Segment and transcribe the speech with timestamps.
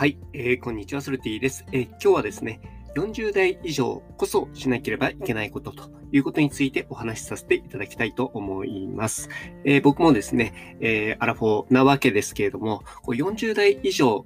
[0.00, 2.58] はい、えー、こんにちは、ソルティです、えー、今日はですね、
[2.96, 9.28] 40代以上こそしなければいけないことということについてお話しさせていただきたいと思います。
[9.66, 14.24] えー、僕もですね、え、アラフォーなわけですけれども、40代以上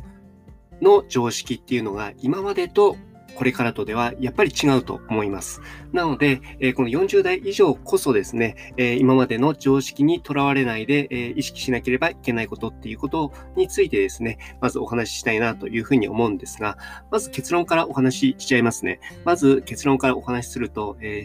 [0.81, 2.97] の常識っていうのが今までと
[3.35, 5.61] これからとではやっぱり違うと思います。
[5.93, 16.79] なので、えこの40代以上こそですね、え今までの常識にとらわれないで、え意識しなければいけないことっていうことについてですね、まずお話ししたいなというふうに思うんですが、
[17.11, 19.01] まず結論からお話ししちゃいますね。
[19.25, 21.25] まず結論からお話しすると、え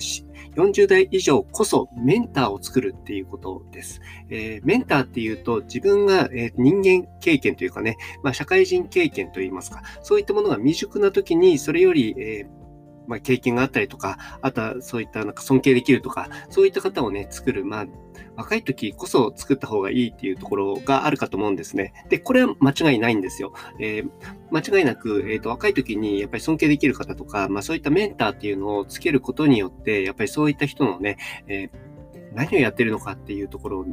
[0.55, 4.01] 40代以上こそメンターを作るっていうことです。
[4.29, 12.59] えメンターっていうと自分が、え人間経験というかね、まあ、社会人経験といいますか、そういったものが未熟な時にそれよりり、えー
[13.09, 17.85] まあ、経験があったりとか、あとはそういったなんか尊敬できるとか、そういった方をね、作る、まあ、
[18.35, 21.91] 若い時こそ作った方がいいっていうところがあるかと思うんですね。
[22.09, 23.51] で、これは間違いないんですよ。
[23.79, 24.09] えー、
[24.51, 31.69] 間違いなく、えっ、ー、と、若い時にやっぱり尊敬できる方とか、まあそういったメンターっていうのをつけることによって、やっぱりそういった人のね、えー、
[32.35, 33.85] 何をやってるのかっていうところを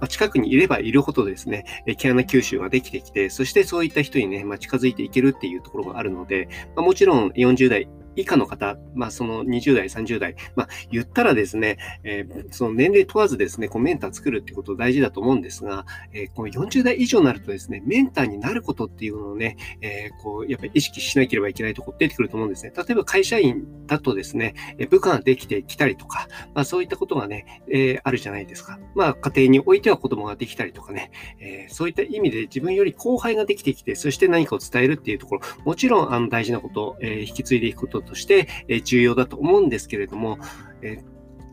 [0.00, 1.64] まあ、近くにいればいるほどですね、
[1.96, 7.88] 毛穴吸収ができてきて、そしてそういった人にね、まあ、近づいていけるっていうところがあるので、まあ、もちろん40代
[8.18, 22.72] 以下の方、まあ、その20代、30代、まあ、言ったらですね、えー、その年齢問わずですね、こうメンター作るってこと大事だと思うんですが、えー、この40代以上になるとですね、メンターになることっていうのをね、えー、こう、やっぱり意識しなければいけないとこ出てくると思うんですね。
[22.76, 24.54] 例えば会社員だとですね、
[24.90, 28.80] 部下ができてきたりとか、まあ、そういったことがね、えあるじゃないですか。
[28.96, 38.48] まあ、家庭においては子供ができたりとかね、えそういった意味で自分より後輩ができてきて、そして何かを伝えるっていうところ、もちろんあの大事なこと、え引き継いでいくこととして、
[38.84, 40.38] 重要だと思うんですけれども、
[40.82, 41.02] え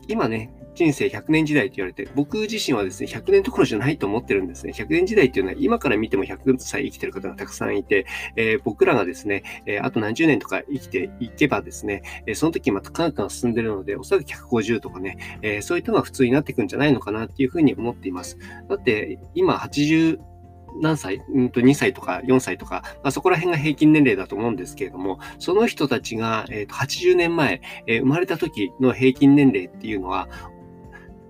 [0.08, 4.72] 今ね、人生100年時代と言われて、僕自身はですね、100年どころじゃないと思ってるんですね。
[4.72, 18.38] 100年時代っていうのは今から見ても100歳生きてる方がたくさんいて、えー、僕らがですね、えー、あと何十年とか生きていけばですね、えー、その時また科学が進んでるので、おそらく150とかね、えそういったのが普通になってくんじゃないのかなっていうふうに思っています。
[18.68, 20.18] だって、今80
[20.80, 30.28] 何歳、うんと2歳とか4歳とか、まあ、そこら辺が平均年齢だと思うんですけれども、その人たちが、えー、と80年前、えー、生まれた時の平均年齢っていうのは、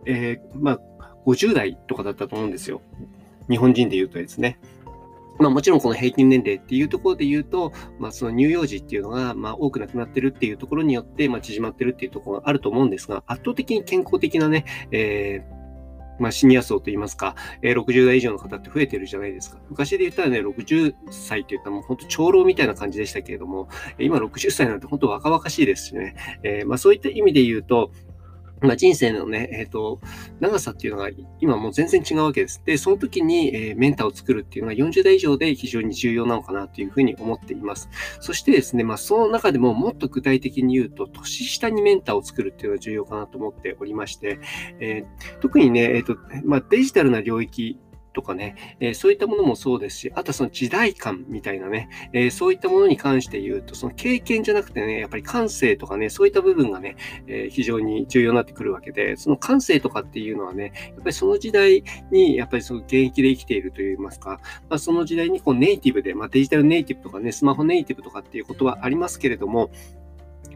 [0.05, 0.81] えー、まあ、
[1.27, 2.81] 50代とかだったと思うんですよ。
[3.49, 4.59] 日本人で言うとですね。
[5.39, 15.56] まあもちろんこの平均年齢っていうところで言うと、まあその乳幼児っていうのが、まあ多くなくなってるっていうところによって、まあ縮まってるっていうところがあると思うんですが、圧倒的に健康的なね、えー、
[16.19, 19.59] まあ、シニア層といいますか、えー、60代以上の方って増えてるじゃないですか。
[19.69, 23.69] 昔で言ったらね、60歳って言ったらもう本当長老みたいな感じでしたけれども、
[23.99, 26.15] 今60歳なんて本当若々しいですしね。
[26.43, 27.91] えー、まあ、そういった意味で言うと、
[28.61, 30.01] まあ、人生のね、えっ、ー、と、
[30.41, 32.63] 長さっていうのが今もう全然違うわけです。
[32.65, 37.89] で、その時に、えー、メンターを作るっていうのが40代以上で非常に重要なのかなというふうに思っています。
[38.21, 44.41] そしてですね、まあ、その中でももっと具体的に言うと、年下にメンターを作るっていうのは重要かなと思っておりまして、
[44.81, 47.79] えー、特にね、えっ、と、まあ、デジタルな領域
[48.17, 56.97] とかね、えー、そういったものもそうですし、あとはその時代感みたいなね、えー、そういったものに関して言うと、その経験じゃなくてね、やっぱり感性とかね、そういった部分がね、
[57.27, 64.41] えー、非常に重要になってくるわけで、その感性とかっていうのはね、やっぱりその時代に、やっぱりその現役で生きているといいますか、
[64.71, 69.71] まあ、その時代にこうネイティブで、まあ、デジタルネイティブとかね、スマホネイティブとかっていうことはありますけれども、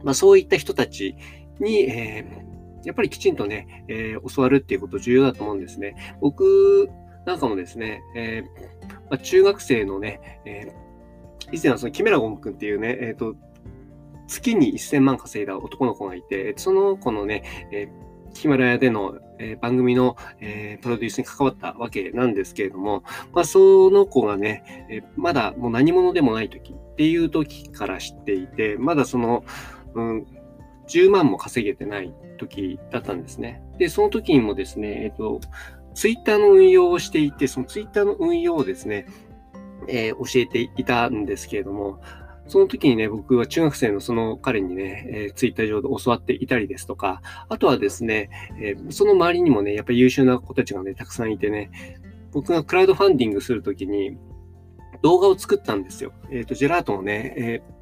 [0.03, 1.17] まあ、そういった人たち
[1.59, 6.17] に、えー、やっぱりきちんとね、えー、教わるっていうこと重要だと思うんですね。
[6.21, 6.89] 僕
[7.27, 13.35] なんかもですね、えー、まあ、中学生のね、えー、以前はそのキメラゴン君っていうね、え、ー、と、
[14.27, 29.45] 月に1000万稼いだ男の子がいて、その子のね、えー、ヒマラヤでの、えー、番組の、えー、プロデュースに関わったわけなんですけれども、まあ、その子がね、えまだもう何者でもない時っていう時から知っていて、まだその、
[29.95, 30.27] うん、
[30.89, 33.63] 10万も稼げてない時だったんですね。
[33.79, 35.41] で、その時にもですね、えっ、と、
[35.95, 39.07] ツイッターの運用をしていて、そのツイッターの運用をですね、
[39.89, 42.01] えー、教えていたんですけれども、
[42.47, 51.71] その時にね、僕は中学生のその彼にね、えー、ツイッター上で教わっていたりですとか、あとはですね、えー、その周りにもね、やっぱり優秀な子たちがね、たくさんいてね、
[52.33, 54.17] 僕がクラウドファンディングするときに
[55.03, 56.13] 動画を作ったんですよ。
[56.31, 57.80] えっ、ー、と、ジェラートのね、えー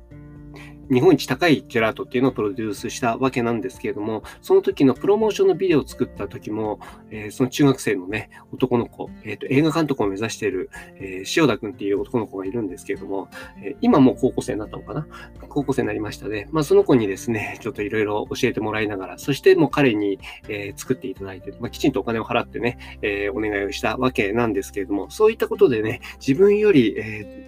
[0.91, 6.81] 日本一高いジェラートっていうのをプロデュースしたわけなんですけれども、その時のプロモーションのビデオを作った時も、
[7.11, 13.29] えー、その中学生のね、男の子、え、ー、と、映画監督を目指している、えー、塩田くんっていう男の子がいるんですけれども、
[13.63, 15.07] え今もう高校生になったのかな？
[15.49, 16.49] 高校生になりましたね。
[16.51, 20.19] まあ、その子にですね、ちょっといろいろ教えてもらいながら、そしてもう彼に、
[20.49, 27.48] え作っていただいて、まあ、きちんとお金を払ってね、えお願いをしたわけなんですけれども、そういったことでね、自分より、え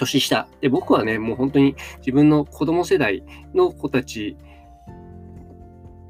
[0.00, 0.48] 年下。
[0.60, 3.22] で、僕はね、もう本当に自分の子供世代
[3.54, 4.36] の子たち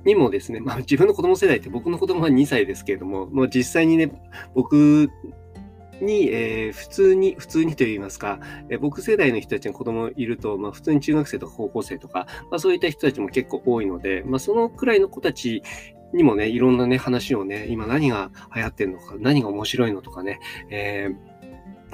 [0.04, 4.10] にもですね、まあ自分の子供世代って僕の子供は2歳ですけれども、もう実際にね、
[4.54, 5.10] 僕
[6.00, 15.62] に、えー、普通に、普通にと言いますか、えー、僕世代の人たちに子供いると、まあ普通に中学生とか高校生とか、まあそういった人たちも結構多いので、まあそのくらいの子たち
[16.14, 20.40] にもね、いろんなね、話をね、今何が流行ってんのか、何が面白いのとかね、
[20.70, 21.29] えー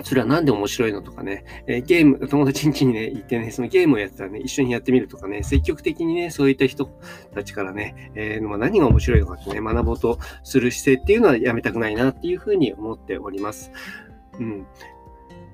[0.02, 6.86] それは何で面白いのとかね、えー、ゲーム、友達ん家にね、行ってね、そのゲームをやってたらね、一緒にやってみるとかね、積極的にね、そういった人
[7.34, 13.70] たちからね、えー、まあ、何が面白いのかってね、学ぼうとする姿勢っていうのはやめたくないなっていうふうに思っております。
[14.38, 14.66] うん。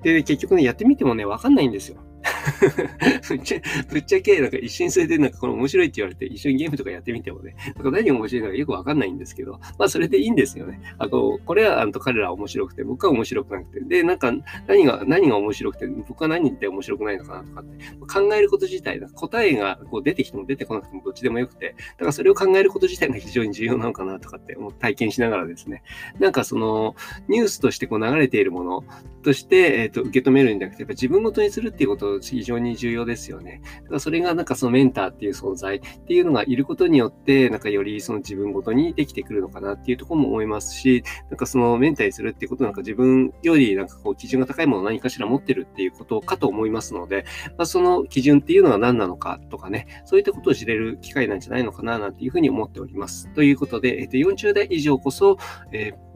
[0.01, 1.97] で、結局ね、やってみてもね、わかんないんですよ。
[3.27, 3.59] ぶっちゃ、
[3.89, 10.79] ぶっちゃけ、なんか一瞬それでなんかこの面白いって言われて、一緒にゲームとかやってみてもね、なんか何が面白いのかよくわかんないんですけど、まあそれでいいんですよね。
[10.97, 14.33] あの、これはあの彼らは面白くて、僕は面白くなくて、で、なんか
[14.67, 25.83] 何が、何が面白くて、僕は何で面白くないのかなとかって、考えること自体、答えがこう出てきても出てこなくてもどっちでもよくて、だからそれを考えること自体が非常に重要なのかなとかって体験しながらですね、
[26.19, 26.95] なんかその
[27.27, 28.83] ニュースとしてこう流れているもの
[29.23, 33.61] として、えっ、と、受け止めるんじゃなくて、やっぱ自分ごとにするっていうこと非常に重要ですよね。
[33.83, 47.25] だからそれがなんかそのメンターっていう存在っていうのがいることによって、なんかよりその自分ごとにできてくるのかなっていうところも思いますし、なんかそのメンターにするってことなんか自分よりなんかこう基準が高いものを何かしら持ってるっていうことかと思いますので、
[47.57, 53.29] まあ、その基準っていうのは何なのかとかね、そういったことを知れる機会なんじゃないのかななんていうふうに思っております。
[53.33, 55.37] ということで、えっと、40代以上こそ、
[55.71, 56.12] えー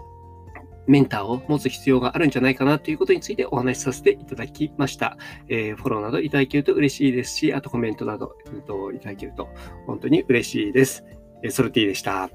[0.87, 5.17] メンターを持つ必要があるんじゃないかなということについてお話しさせていただきました。
[5.49, 9.49] えー、フォローなどいただけると嬉しいですし、あとコメントなど、えー、といただけると
[9.85, 11.03] 本当に嬉しいです。
[11.43, 12.29] えー、ソルティでした。